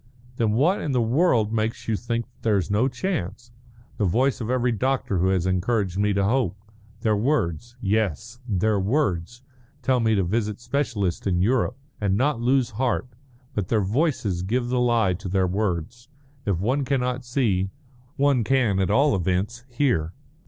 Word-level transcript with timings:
"Then 0.37 0.53
what 0.53 0.81
in 0.81 0.93
the 0.93 0.99
world 0.99 1.53
makes 1.53 1.87
you 1.87 1.95
think 1.95 2.25
that 2.25 2.41
there's 2.41 2.71
no 2.71 2.87
chance?" 2.87 3.51
"The 3.97 4.05
voice 4.05 4.41
of 4.41 4.49
every 4.49 4.71
doctor 4.71 5.19
who 5.19 5.27
has 5.27 5.45
encouraged 5.45 5.99
me 5.99 6.11
to 6.13 6.23
hope. 6.23 6.57
Their 7.01 7.15
words 7.15 7.77
yes 7.79 8.39
their 8.49 8.79
words 8.79 9.43
tell 9.83 9.99
me 9.99 10.15
to 10.15 10.23
visit 10.23 10.59
specialists 10.59 11.27
in 11.27 11.43
Europe, 11.43 11.77
and 12.01 12.17
not 12.17 12.41
lose 12.41 12.71
heart, 12.71 13.09
but 13.53 13.67
their 13.67 13.83
voices 13.83 14.41
give 14.41 14.69
the 14.69 14.79
lie 14.79 15.13
to 15.13 15.29
their 15.29 15.45
words. 15.45 16.09
If 16.47 16.59
one 16.59 16.83
cannot 16.83 17.23
see, 17.23 17.69
one 18.15 18.43
can 18.43 18.79
at 18.79 18.89
all 18.89 19.15
events 19.15 19.65
hear." 19.69 20.13